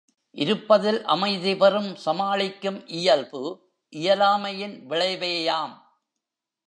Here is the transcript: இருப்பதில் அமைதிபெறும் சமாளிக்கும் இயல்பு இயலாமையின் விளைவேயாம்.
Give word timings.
இருப்பதில் 0.31 1.05
அமைதிபெறும் 1.05 1.95
சமாளிக்கும் 1.95 2.87
இயல்பு 2.87 3.41
இயலாமையின் 3.93 4.75
விளைவேயாம். 4.87 5.73